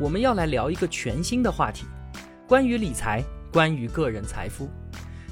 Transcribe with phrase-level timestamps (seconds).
[0.00, 1.84] 我们要来聊一个全新的话题，
[2.46, 3.20] 关于理财，
[3.52, 4.70] 关于个人财富。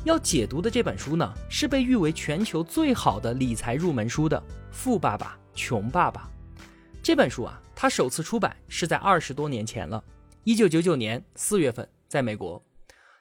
[0.04, 4.36] 要解读的这本书呢，是被誉为全球最好的理财入门书的
[4.72, 6.28] 《富爸爸穷爸爸》。
[7.00, 10.02] 这本书啊，它首次出版是在二十多年前了，
[10.42, 12.60] 一九九九年四月份，在美国。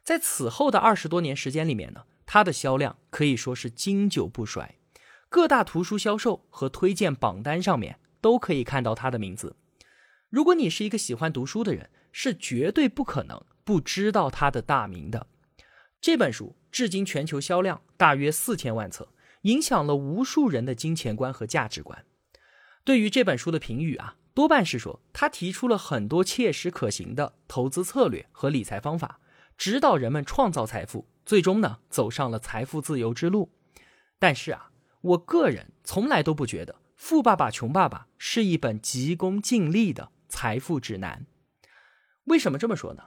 [0.04, 4.74] 在此后的二十多年时间里面呢，它的销量可以说是经久不衰，
[5.30, 9.56] 各大图书销售和推荐榜单上面都可以看到它的名字。
[10.36, 15.28] 如果你是一个喜欢读书的人，是绝对不可能不知道他的大名的。
[16.02, 19.08] 这本书至今全球销量大约四千万册，
[19.44, 22.04] 影响了无数人的金钱观和价值观。
[22.84, 29.22] 对于这本书的评语啊，多半是说他提出了很多切实可行的投资策略和理财方法，
[29.58, 33.54] 指导人们创造财富，最终呢走上了财富自由之路。
[34.20, 40.12] 但是啊，我个人从来都不觉得《富爸爸穷爸爸》是一本急功近利的。
[40.28, 41.26] 财富指南，
[42.26, 43.04] 为什么这么说呢？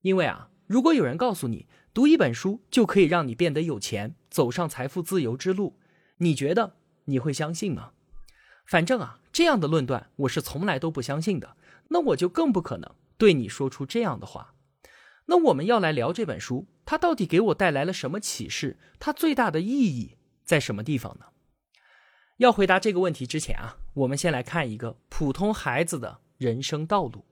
[0.00, 5.78] 因为啊，如果有人告诉你读一本书就可以让你变得有钱，走上财富自由之路，
[6.18, 7.92] 你觉得你会相信吗？
[8.64, 11.56] 反正啊，这样的论断我是从来都不相信的。
[11.88, 14.54] 那我就更不可能对你说出这样的话。
[15.26, 18.78] 那我们要来聊这本书，它到底给我带来了什么启示？
[18.98, 21.26] 它最大的意义在什么地方呢？
[22.38, 26.21] 要回答这个问题之前啊，我们先来看一个普通孩子的。
[26.42, 27.24] 人生道路，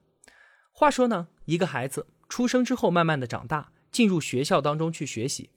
[0.70, 5.50] 话说呢，一个孩子出生之后，慢慢的长大，进入学校当中去学习。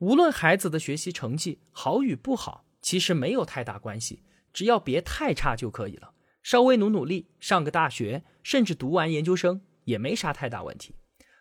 [0.00, 6.12] 无论孩子的学习成绩好与不好，其实没有太大关系，只要别太差就可以了。
[6.42, 10.94] 稍微努努力，上个大学，甚至读完研究生，也没啥太大问题。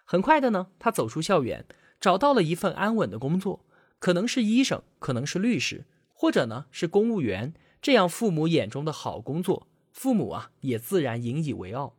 [0.06, 1.66] 很快的呢，他走出校园，
[2.00, 3.66] 找到了一份安稳的工作，
[4.00, 9.68] 可能是医生，可能是律师，或者呢是公务员，这样父母眼中的好工作。
[9.98, 11.98] 父母啊，也自然引以为傲。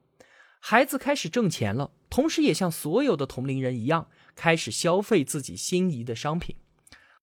[0.60, 6.54] 孩子开始挣钱了，同时也像所有的同龄人一样，开始消费自己心仪的商品。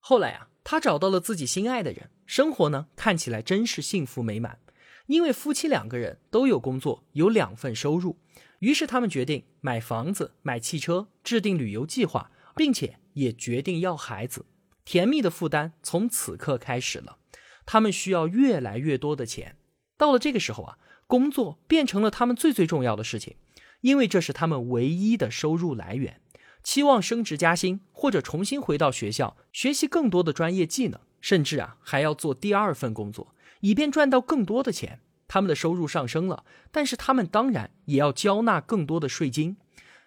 [0.00, 4.58] 后来啊，他找到了自己心爱的人，生活呢看起来真是幸福美满。
[5.06, 8.18] 因为夫妻两个人都有工作，有两份收入，
[8.58, 14.44] 于是他们决定买房子、买汽车，制定旅游计划，并且也决定要孩子。
[14.84, 17.16] 甜蜜的负担从此刻开始了，
[17.64, 19.56] 他们需要越来越多的钱。
[19.96, 23.36] 到了这个时候啊，工作变成了他们最最重要的事情，
[23.80, 26.20] 因为这是他们唯一的收入来源。
[26.62, 35.00] 期望升职加薪，或者重新回到学校学习更多的专业技能，甚至啊还要做第二份工作，以便赚到更多的钱。
[35.28, 39.56] 他们的收入上升了，但是他们当然也要交纳更多的税金。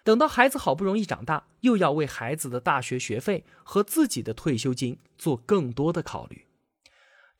[0.02, 6.46] 等到孩子好不容易长大，又要为孩子的大学学费和自己的退休金做更多的考虑。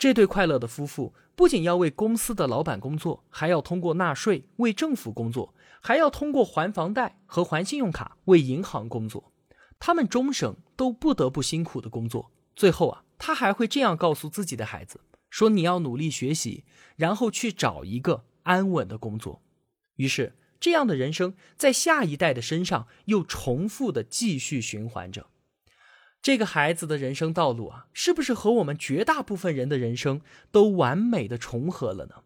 [0.00, 9.30] 这对快乐的夫妇不仅要为公司的老板工作，还要通过纳税为政府工作，还要通过还房贷和还信用卡为银行工作。
[9.78, 12.32] 他们终生都不得不辛苦的工作。
[12.56, 16.64] 最后啊，他还会这样告诉自己的孩子：“说你要努力学习，
[16.96, 19.42] 然后去找一个安稳的工作。”
[19.96, 25.26] 于是，这样的人生在下一代的身上又重复的继续循环着。
[26.22, 30.20] 这个孩子的人生道路啊，是不是和我们绝大部分人的人生
[30.50, 32.16] 都完美的重合了呢？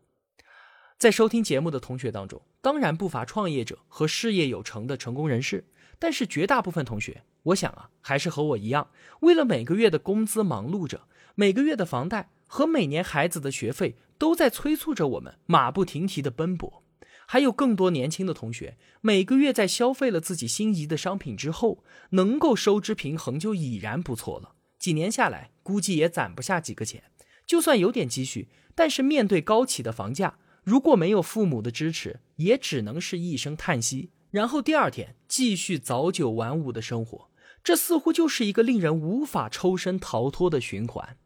[0.98, 5.68] 在收听节目的同学当中，当然不乏创业者和事业有成的成功人士，
[5.98, 8.88] 但是绝大部分同学，我想啊，还是和我一样，
[9.20, 11.02] 为了每个月的工资忙碌着，
[11.36, 16.83] 每个月的房贷和每年孩子的学费都在催促着我们马不停蹄的奔波。
[17.26, 24.54] 还有更多年轻的同学，每个月在消费了自己心仪的商品之后，能够收支平衡就已然不错了。
[24.78, 27.04] 几年下来，估计也攒不下几个钱。
[27.46, 34.10] 就算有点积蓄，但是面对高企的房价，如果没有父母的支持，也只能是一声叹息。
[34.30, 37.30] 然后第二天继续早九晚五的生活，
[37.62, 41.16] 这似乎就是一个令人无法抽身逃脱的循环。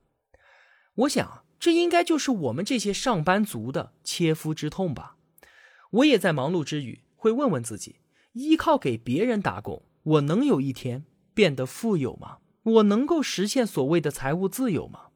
[0.94, 5.17] 我想，这应该就是我们这些上班族的切肤之痛吧。
[5.90, 7.96] 我也在忙碌之余，会问问自己：
[8.32, 12.38] 依靠给别人打工，我能有一天变得富有吗？
[12.62, 15.06] 我能够实现所谓的财务自由吗？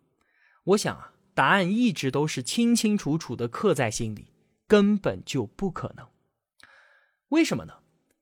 [0.65, 4.29] 我想啊，答案一直都是清清楚楚的刻在心里，
[4.67, 6.07] 根本就不可能。
[7.29, 7.75] 为什么呢？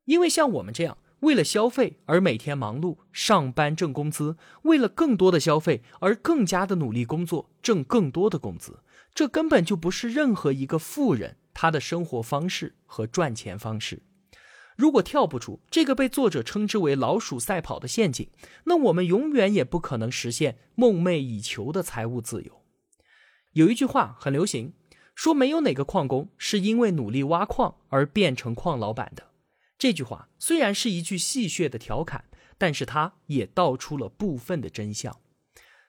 [0.06, 8.80] 因为像我们这样为了消费而每天忙碌上班挣工资，为了更多的消费而更加的努力工作挣更多的工资，
[9.14, 14.02] 这根本就不是任何一个富人他的生活方式和赚钱方式。
[14.76, 18.30] 如果跳不出这个被作者称之为“老鼠赛跑”的陷阱，
[18.64, 22.62] 那我们永远也不可能实现梦寐以求的财务自由。
[23.52, 24.72] 有一句话很流行，
[25.14, 29.28] 说没有哪个矿工是因为努力挖矿而变成矿老板的。
[29.76, 32.24] 这句话虽然是一句戏谑的调侃，
[32.56, 35.20] 但是它也道出了部分的真相。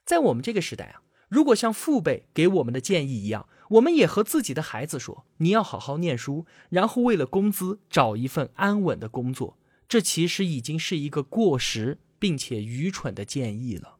[0.03, 9.57] 在我们这个时代啊，如果像父辈给我们的建议一样，我们也和自己的孩子说：“你要好好念书，然后为了工资找一份安稳的工作。”
[9.87, 13.97] 这其实已经是一个过时并且愚蠢的建议了。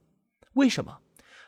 [0.54, 1.00] 为什么？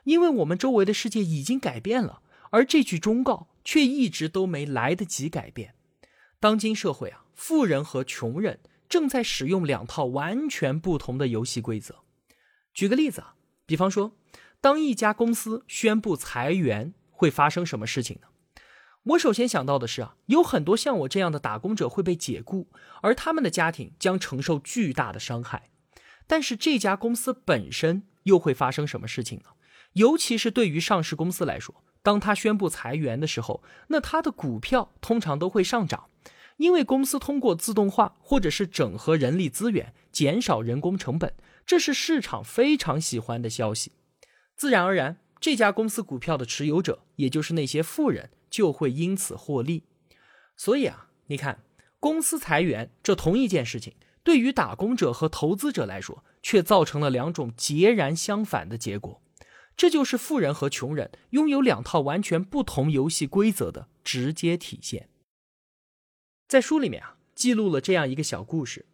[0.03, 5.75] 因为我们周围的世界已经改变了，而这句忠告却一直都没来得及改变。
[6.39, 7.21] 当今社会啊。
[7.35, 12.03] 富人和穷人正在使用两套完全不同的游戏规则。
[12.75, 13.33] 举个例子啊，
[13.65, 14.15] 比方说，
[14.61, 18.27] 当一家公司宣布裁员，会发生什么事情呢？
[19.03, 22.67] 我首先想到的是啊，有很多像我这样的打工者会被解雇，
[23.01, 25.69] 而他们的家庭将承受巨大的伤害。
[26.25, 29.49] 但是这家公司本身又会发生什么事情呢？
[29.93, 36.09] 尤其是对于上市公司来说，当他宣布裁员的时候，那他的股票通常都会上涨。
[36.57, 41.33] 因为公司通过自动化或者是整合人力资源，减少人工成本，
[41.65, 43.93] 这是市场非常喜欢的消息。
[44.55, 49.83] 自然而然，这家公司股票的持有者，也就是那些富人，就会因此获利。
[50.55, 51.65] 所以啊，你看，
[51.99, 53.93] 公司裁员这同一件事情，
[54.23, 59.21] 对于打工者和投资者来说，却造成了两种截然相反的结果。
[59.75, 65.09] 这就是富人和穷人拥有两套完全不同游戏规则的直接体现。
[66.47, 68.85] 在书里面啊，记录了这样一个小故事。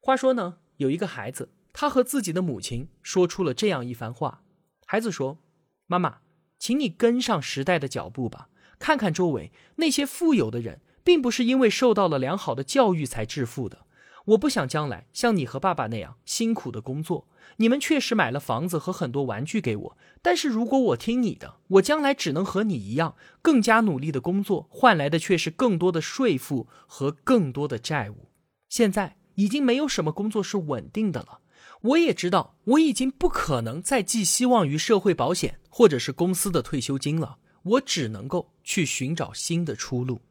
[0.00, 4.42] 话说呢，有一个孩子，他和自己的母亲说出了这样一番话。
[4.84, 5.38] 孩子说
[5.86, 6.18] ：“妈妈，
[6.58, 8.48] 请你跟上时代的脚步吧，
[8.78, 13.86] 看看周围那些富有的人，并不是因为受到了良好的教育才致富的。
[14.26, 17.28] 我不想将来像你和爸爸那样辛苦的工作。”
[17.58, 28.28] 你们确实买了房子和很多玩具给我，但是如果我听你的，我将来只能和你一样，更加努力的工作，换来的却是更多的税负和更多的债务。
[28.68, 31.38] 现在已经没有什么工作是稳定的了，
[31.82, 40.22] 我也知道我已经不可能再寄希望于社会保险或者是公司的退休金了，我只能够去寻找新的出路。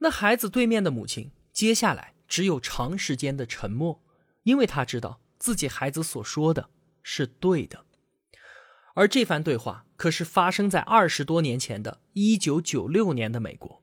[0.00, 4.02] 那孩子对面的母亲，接下来只有长时间的沉默，
[4.42, 5.22] 因为他知道。
[5.38, 6.68] 自己孩子所说的
[7.02, 7.86] 是对的，
[8.94, 13.82] 而这番对话可是发生在二十多年前的一九九六年的美国。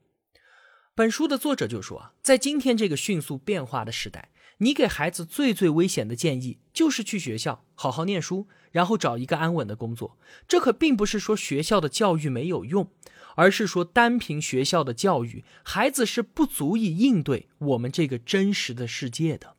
[0.94, 4.30] 本书的作者就说啊，在今天这个迅速变化的时代，
[4.60, 10.16] 你给孩子最最危险的建议就是去学校好好念书，然后找一个安稳的工作。
[10.48, 12.92] 这可并不是说学校的教育没有用，
[13.36, 19.56] 而是说单凭学校的教育，孩子是不足以应对我们这个真实的世界的。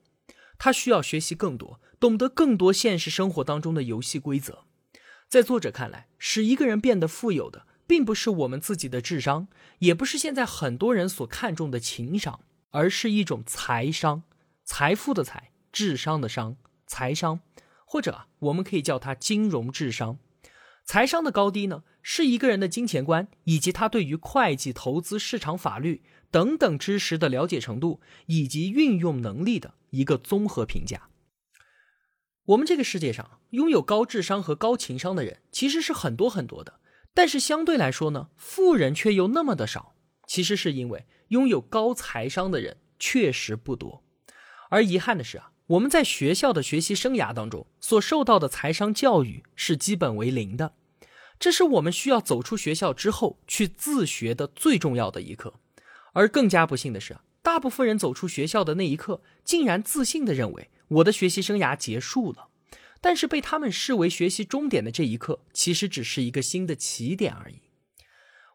[0.57, 4.67] 他需要学习更多，懂得更多现实生活当中的游戏规则。
[5.29, 9.49] 在作者看来，使一个人变得富有的，并不是我们自己的智商，
[9.81, 12.39] 也不是现在很多人所看重的情商，
[12.71, 14.23] 而是一种财商，
[14.65, 16.57] 财富的财，智商的商，
[16.87, 17.41] 财商，
[17.93, 20.19] 或者啊我们可以叫它金融智商。
[20.83, 29.75] 财商的高低呢，是一个人的金钱观以及他对于会计、投资、市场、法律等等知识的了解程度以及运用能力的。
[29.91, 31.11] 一个综合评价。
[32.47, 36.81] 我们这个世界上拥有高智商和高情商的人其实是很多很多的，
[37.13, 39.95] 但是相对来说呢，富人却又那么的少。
[40.27, 44.03] 其实是因为拥有高财商的人确实不多。
[44.71, 50.75] 而遗憾的是啊，我们在学校的学习生涯当中所受到的财商教育是基本为零的，
[51.39, 55.55] 这是我们需要走出学校之后去自学的最重要的一课。
[56.13, 57.19] 而更加不幸的是。
[57.45, 62.51] 大部分人走出学校的那一刻，竟然自信的认为我的学习生涯结束了。
[63.01, 67.63] 但是被他们视为学习终点的这一刻，其实只是一个新的起点而已。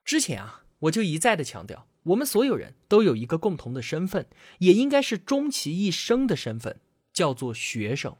[0.05, 4.27] 之前啊，我就一再的强调，我们所有人都有一个共同的身份，
[4.59, 6.79] 也应该是终其一生的身份，
[7.17, 8.15] 叫做学生。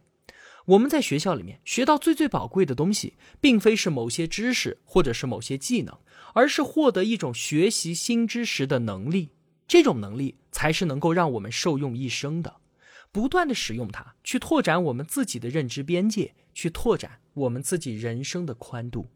[0.65, 5.95] 我们在学校里面学到最最宝贵的东西，并非是某些知识或者是某些技能，
[6.33, 9.29] 而是获得一种学习新知识的能力。
[9.67, 12.55] 这种能力才是能够让我们受用一生的，
[13.11, 19.11] 不断的使用它去拓展我们自己的认知边界，去拓展我们自己人生的宽度。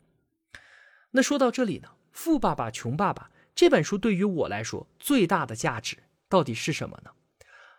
[1.09, 5.97] 那说到这里呢，《富爸爸穷爸爸》这本书对于我来说最大的价值
[6.29, 7.09] 到底是什么呢？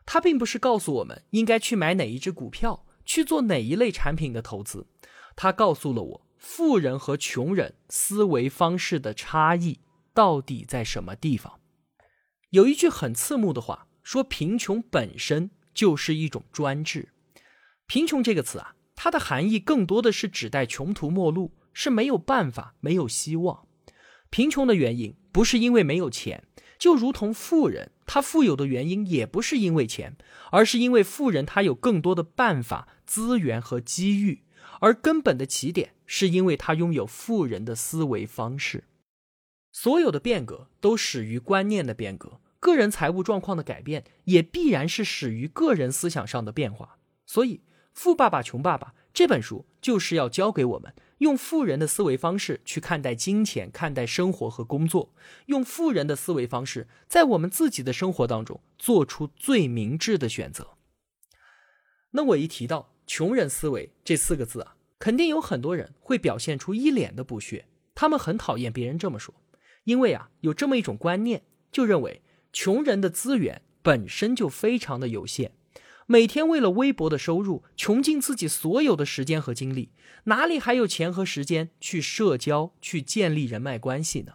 [0.04, 4.87] 他并不是告诉我们应该去买哪一只股票，去做哪一类产品的投资，
[5.37, 9.80] 他告诉了我，富人和穷人思维方式的差异
[10.12, 11.61] 到底在什么地方。
[12.50, 17.11] 有一句很刺目的话，说贫穷本身就是一种专制。
[17.87, 23.66] 贫穷这个词啊，它的含义更多的是指代穷途末路，是没有办法、没有希望。
[24.30, 26.44] 贫穷的原因不是因为没有钱。
[26.78, 30.19] 就如同富人，他富有的原因也不是因为钱，
[30.50, 34.42] 而是因为富人他有更多的办法、资源和机遇，
[34.81, 38.85] 而根本的起点是因为他拥有富人的思维方式。
[39.73, 46.99] 所有的变革都始于观念的变革，个人财务状况的改变也必然是始于个人思想上的变化。
[47.25, 47.57] 所以，
[47.95, 50.95] 《富爸爸穷爸爸》这本书就是要教给我们。
[51.23, 55.14] 用富人的思维方式去看待金钱、看待生活和工作，
[55.47, 60.76] 用富人的思维方式在我们自己的生活当中做出最明智的选择。
[62.11, 69.33] 那我一提到“穷人思维”这四个字啊，肯定有很多人会表现出一脸的不屑，他们很讨厌别人这么说，
[69.85, 72.21] 因为啊，有这么一种观念，就认为
[72.52, 75.52] 穷人的资源本身就非常的有限。
[76.12, 79.92] 每天为了微薄的收入，穷尽自己所有的时间和精力，
[80.25, 84.35] 哪里还有钱和时间去社交、去建立人脉关系呢？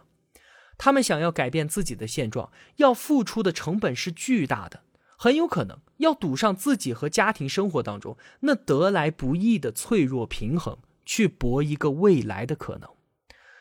[0.76, 4.82] 他们想要改变自己的现状，要付出的成本是巨大的，
[5.16, 12.90] 很有可能要赌上自己和家庭生活当中那得来不易的脆弱平衡，去搏一个未来的可能。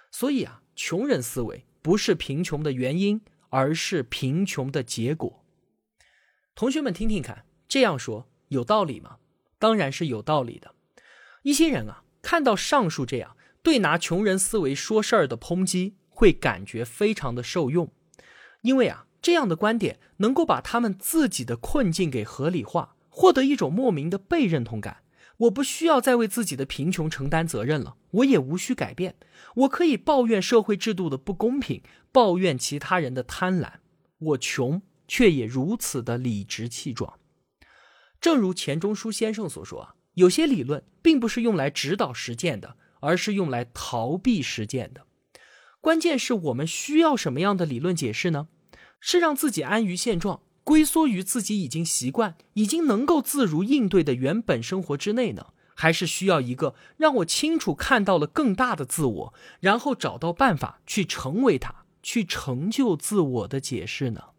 [0.10, 5.46] 所以啊，穷人思维不是贫穷的原因，而是贫穷的结果。
[6.56, 7.44] 同学们，听听看。
[7.68, 9.18] 这样说有道理吗？
[9.60, 10.74] 当然是有道理的。
[11.44, 17.92] 一些人啊，看到上述这样对拿穷人思维说事儿的抨击，会感觉非常的受用，
[18.62, 25.04] 因为啊，这样的观点能够把他们自己的困境给合理化，获得一种莫名的被认同感。
[25.38, 29.16] 我不需要再为自己的贫穷承担责任了，我也无需改变，
[29.56, 33.74] 我可以抱怨社会制度的不公平，抱怨其他人的贪婪，
[34.18, 37.20] 我穷却也如此的理直气壮。
[38.28, 45.06] 正如钱钟书先生所说啊，有些理论并不是用来指导实践的，而是用来逃避实践的。
[45.80, 48.50] 关键是我们需要什么样的理论解释呢？
[49.00, 55.54] 是让自己安于现状，龟缩于自己已经习惯、已经能够自如应对的原本生活之内呢？
[55.74, 64.32] 还是需要一个让我清楚看到了更大的自我，然后找到办法去成为它，去成就自我的解释呢？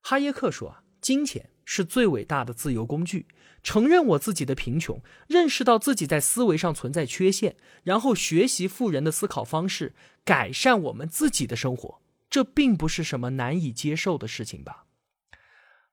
[0.00, 1.50] 哈耶克说啊，金钱。
[1.64, 3.26] 是最伟大的自由工具。
[3.62, 7.54] 承认我自己的贫穷，认识到自己在思维上存在缺陷，
[7.84, 14.86] 然后学习富人的思考方式，改善我们自己的生活，这并不是什么难以接受的事情吧？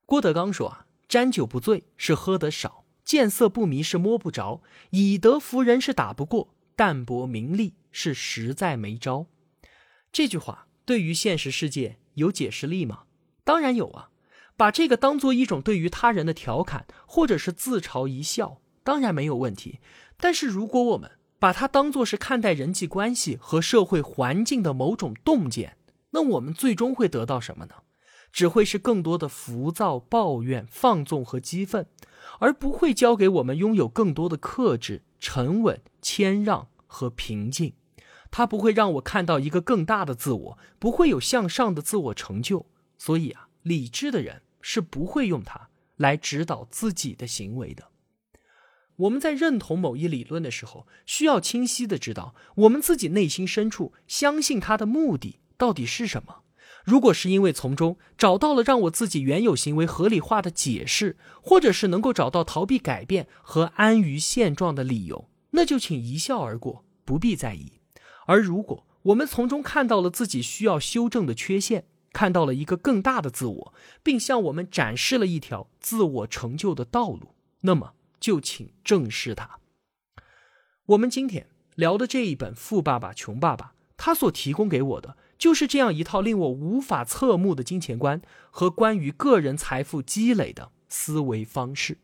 [0.07, 9.27] 郭德纲说啊：“沾酒不醉是喝得少，见色不迷是摸不着，以德服人是打不过，淡泊名利是实在没招。”
[10.11, 13.03] 这句话对于现实世界有解释力吗？
[13.43, 14.09] 当然有啊。
[14.59, 19.79] 把这个当做一种对于他人的调侃，或者是自嘲一笑，当然没有问题。
[20.17, 25.77] 但是如果我们把它当做是看待人际关系和社会环境的某种洞见，
[26.09, 27.75] 那我们最终会得到什么呢？
[28.33, 31.87] 只会是更多的浮躁、抱怨、放纵和激愤，
[32.39, 37.75] 而不会教给我们拥有更多的克制、沉稳、谦让和平静。
[38.29, 42.65] 它不会让我看到一个更大的自我，不会有向上的自我成就。
[42.97, 44.41] 所以啊，理智的人。
[44.61, 47.85] 是不会用它来指导自己的行为的。
[48.95, 56.41] 我们在认同某一理论的时候，需要清晰的知道我们自己内心深处相信它的目的到底是什么。
[56.83, 67.73] 如果是因为从中找到了让我自己原有行为合理化的解释，或者是能够找到逃避改变和安于现状的理由，那就请一笑而过，不必在意。
[68.25, 73.73] 而如果我们从中看到了自己需要修正的缺陷，看到了一个更大的自我，
[74.03, 79.59] 并向我们展示了一条自我成就的道路，那么就请正视它。
[80.87, 91.99] 我们今天聊的这一本《富爸爸穷爸爸》，他所提供给我的就是这样一套令我无法侧目的金钱观和关于个人财富积累的思维方式。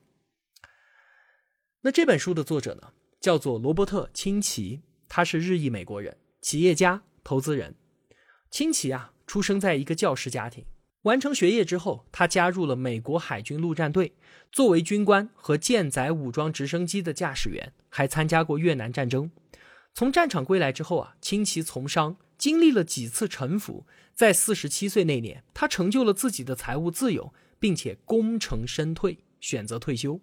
[1.81, 7.75] 那这本书的作者呢，叫做罗伯特·清崎，他是日裔美国人，企业家、投资人。
[8.51, 9.13] 清崎啊。
[9.27, 10.65] 出生在一个教师家庭，
[11.03, 14.13] 完成学业之后，他加入了美国海军陆战队，
[14.51, 19.31] 作为军官和舰载武装直升机的驾驶员，还参加过越南战争。
[19.93, 30.19] 从战场归来之后啊，清奇从商，经历了几次沉浮，在四十七岁那年，他成就了自己的财务自由，并且功成身退，选择退休。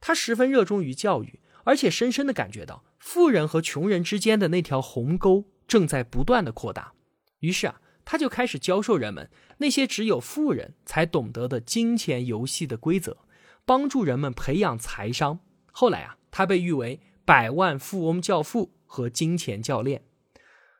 [0.00, 6.92] 他十分热衷于教育，而且深深的感觉到富人和穷人之间的那条鸿沟正在不断的扩大。
[7.40, 13.18] 于是啊，他就开始教授人们那些只有富人才懂得的金钱游戏的规则，
[13.66, 15.40] 帮助人们培养财商。
[15.70, 20.04] 后来啊，他被誉为百万富翁教父和金钱教练。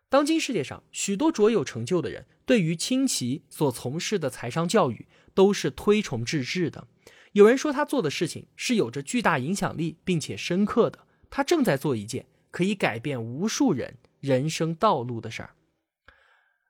[0.09, 6.89] 当今世界上许多卓有成就的人，对于清奇所从事的财商教育都是推崇致至的。
[7.33, 15.51] 有人说他做的事情是有着巨大影响力并且深刻的，他正在做一件可以改变无数人人生道路的事儿。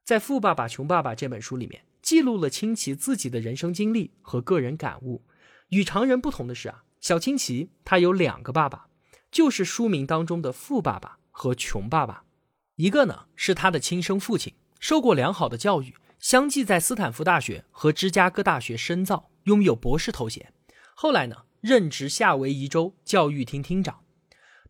[0.08, 5.22] 在《富爸爸穷爸爸》这本书里面，记录了清奇自己的人生经历和个人感悟。
[5.68, 8.88] 与常人不同的是啊，小清奇他有两个爸爸，
[9.30, 12.24] 就是书名当中的富爸爸和穷爸爸。
[12.76, 20.54] 一个呢是他的亲生父亲，受过良好的教育，相继在斯坦福大学和芝加哥大学深造，拥有博士头衔。
[20.94, 24.00] 后来呢，任职夏威夷州教育厅厅长。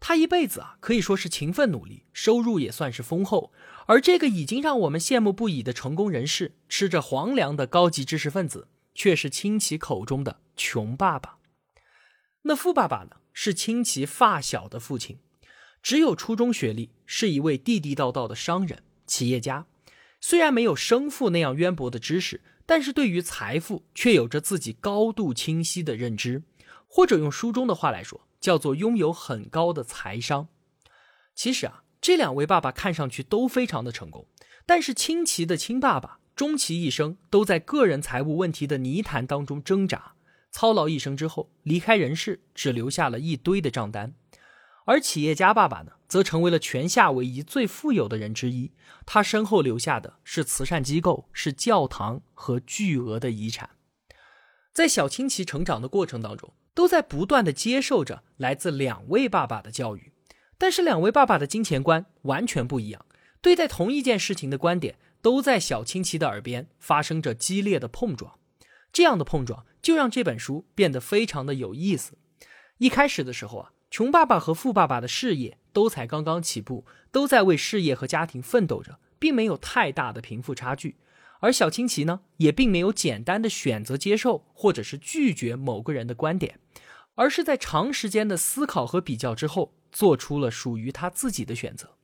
[0.00, 3.52] 他一辈子啊，可以说是勤奋努力，收入也算是丰厚。
[3.86, 11.38] 而这个已经让我们羡慕不已的成功人士，吃着皇粮的高级知识分子，却是亲戚口中的穷爸爸。
[12.42, 13.16] 那富爸爸呢？
[13.32, 15.18] 是亲戚发小的父亲，
[15.80, 19.66] 只有初中学历，是一位地地道道的商人、企业家。
[20.20, 26.42] 虽然没有生父那样渊博的知识，但是对于财富却有着自己高度清晰的认知，
[26.88, 28.27] 或者用书中的话来说。
[28.40, 30.48] 叫做拥有很高的财商。
[31.34, 34.26] 其实啊，这两位爸爸看上去都非常的成功，
[34.66, 40.14] 但是清奇的亲爸爸终其一生都在个人财务问题的泥潭当中挣扎，
[40.50, 44.14] 操劳一生之后离开人世，只留下了一堆的账单。
[44.84, 48.72] 而企业家爸爸呢，则成为了全夏威夷最富有的人之一，
[49.04, 53.70] 他身后留下的是慈善机构、是教堂和巨额的遗产。
[54.72, 56.52] 在小清奇成长的过程当中。
[56.78, 60.12] 都在不断的接受着来自两位爸爸的教育，
[60.56, 63.04] 但是两位爸爸的金钱观完全不一样，
[63.40, 68.38] 对待同一件事情的观点都在小清奇的耳边发生着激烈的碰撞。
[68.92, 72.16] 这样的碰撞就让这本书变得非常的有意思。
[72.76, 80.94] 一开始的时候啊，穷爸爸和富爸爸的事业都才刚刚起步，都在为事业和家庭奋斗着，并没有太大的贫富差距。
[81.40, 86.58] 而小清奇呢，也并没有简单的选择接受或者是拒绝某个人的观点，
[87.14, 91.96] 而是在长时间的思考和比较之后，做出了属于他自己的选择。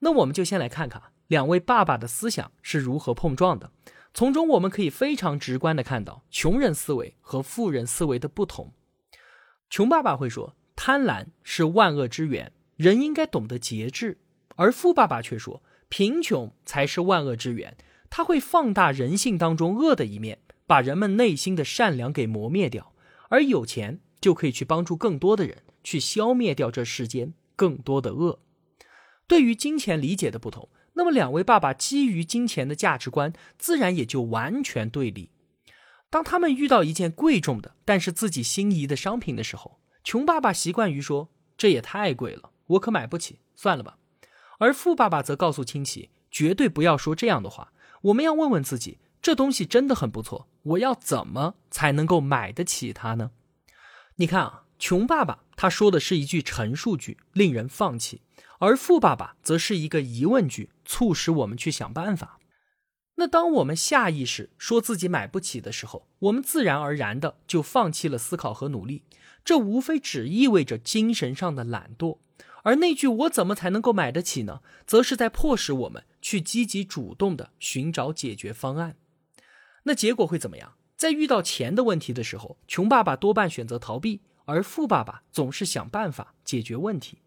[0.00, 3.72] 那我们就先来看看两位爸爸的思想是如何碰撞的，
[4.14, 8.72] 从中我们可以非常直观的看到穷人思维和富人思维的不同。
[9.68, 14.16] 穷爸爸会说，贪婪是万恶之源，人应该懂得节制；
[14.54, 17.76] 而富爸爸却说，贫穷才是万恶之源。
[18.10, 22.92] 他会放大人性当中恶的一面，把人们内心的善良给磨灭掉，
[23.28, 28.40] 而有钱就可以去帮助更多的人，去消灭掉这世间更多的恶。
[29.26, 35.30] 对于金钱理解的不同，那么两位爸爸基于金钱的价值观自然也就完全对立。
[36.08, 43.98] 当他们遇到一件贵重的但是自己心仪的商品的时候，穷爸爸习惯于说：“这也太贵了，我可买不起，算了吧。”
[44.58, 47.72] 而富爸爸则告诉亲戚：“绝对不要说这样的话。”
[48.06, 53.32] 我们要问问自己，这东西真的很不错，我要怎么才能够买得起它呢？
[54.16, 58.20] 你看啊，穷爸爸他说的是一句陈述句，令人放弃；
[58.60, 62.38] 而富爸爸则是一个疑问句，促使我们去想办法。
[63.16, 69.02] 那当我们下意识说自己买不起的时候，我们自然而然的就放弃了思考和努力，
[69.44, 72.18] 这无非只意味着精神上的懒惰。
[72.66, 78.96] 而那句“我怎么才能够买得起呢？”则是在迫使我们去积极主动的寻找解决方案。
[79.84, 80.74] 那结果会怎么样？
[80.96, 87.18] 在遇到钱的问题的时候，穷爸爸多半选择逃避，而富爸爸总是想办法解决问题。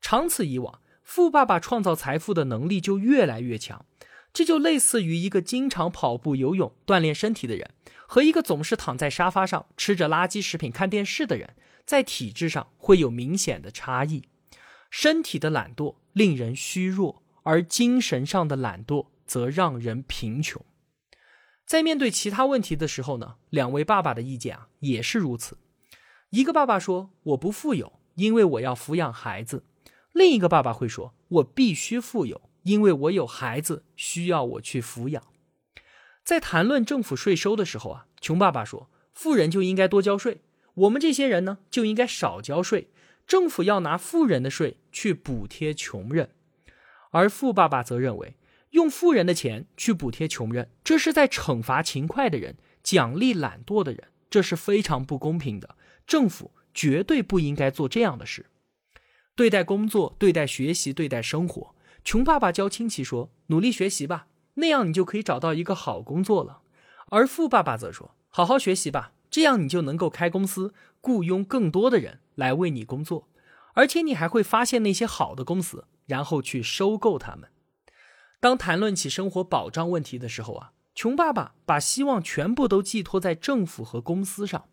[0.00, 3.86] 长此以往，富爸爸创造财富的能力就越来越强。
[4.32, 7.70] 这就类似于一个经常跑步、游泳锻炼身体的人，
[8.08, 11.54] 和一个总是躺在沙发上吃着垃圾食品看电视的人，
[11.86, 14.24] 在体质上会有明显的差异。
[14.90, 20.60] 身体的懒惰令人虚弱，而精神上的懒惰则让人贫穷。
[21.64, 25.56] 在面对其他问题的时候呢，两位爸爸的意见啊也是如此。
[26.30, 29.64] 一个爸爸说：“我不富有，因为我要抚养孩子。”
[30.12, 35.22] 另一个爸爸会说：“我必须富有，因为我有孩子需要我去抚养。”
[36.24, 40.40] 在谈论政府税收的时候啊，穷爸爸说：“富人就应该多交税，
[40.74, 42.90] 我们这些人呢就应该少交税。”
[43.30, 46.30] 政府要拿富人的税去补贴穷人，
[47.12, 48.34] 而富爸爸则认为，
[48.70, 55.76] 用富人的钱去补贴穷人，这是在惩罚勤快的人，奖励懒惰的人，这是非常不公平的。
[56.08, 58.46] 政府绝对不应该做这样的事。
[59.36, 66.62] 对待工作，对待学习，对待生活，穷爸爸教亲戚说：“努力学习吧，那样你就可以找到一个好工作了。”
[67.10, 73.28] 而富爸爸则说：“好好学习吧，这样你就能够开公司，雇佣更多的人来为你工作，
[73.74, 77.50] 而且你还会发现那些好的公司，然后去收购他们。”
[78.40, 84.68] 当谈论起生活保障问题的时候啊，穷爸爸把希望全部都寄托在政府和公司上。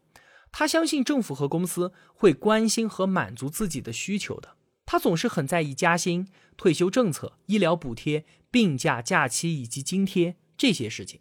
[0.53, 4.55] 他相信政府和公司会关心和满足自己的需求的。
[4.85, 11.19] 他总是很在意加薪、退休政策、医疗补贴、病假、假期以及津贴这些事情。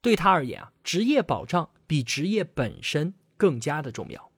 [0.00, 4.31] 对他而言啊，职业保障比职业本身更加的重要。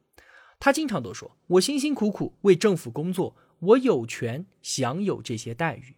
[0.59, 5.97] 他经常都说：“我辛辛苦苦为政府工作，我有权享有这些待遇。”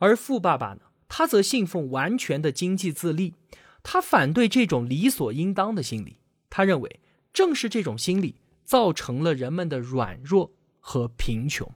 [0.00, 3.34] 而富爸爸呢，他则信奉完全的经济自立，
[3.82, 6.16] 他反对这种理所应当的心理。
[6.48, 7.00] 他认为，
[7.32, 11.70] 正是这种心理造成了人们的软弱和贫穷。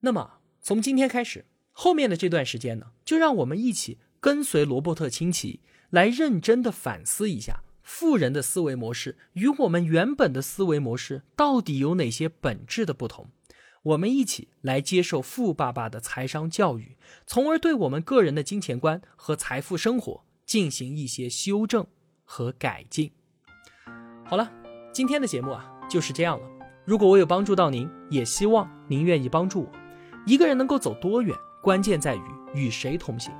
[0.00, 13.28] 那么，从今天开始，后面的这段时间呢，就让我们一起跟随罗伯特清崎，来认真的反思一下富人的思维模式与我们原本的思维模式到底有哪些本质的不同。
[13.82, 21.86] 我们一起来接受富爸爸的财商教育，从而对我们个人的金钱观和财富生活进行一些修正
[22.24, 23.12] 和改进。
[24.24, 24.50] 好了，
[24.90, 26.48] 今天的节目啊就是这样了。
[26.86, 29.72] 如果我有帮助到您，也希望您愿意帮助我。
[30.26, 32.22] 一个人能够走多远，关键在于
[32.54, 33.30] 与谁同行。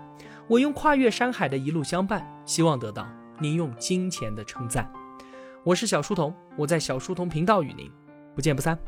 [0.46, 3.08] 我用跨越山海的一路相伴，希望得到
[3.40, 4.90] 您用金钱的称赞。
[5.64, 7.90] 我是小书童，我在小书童频道与您
[8.34, 8.78] 不见不散。